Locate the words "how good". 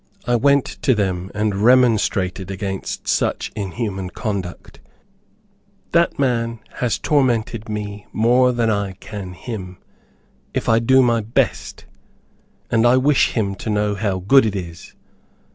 13.93-14.47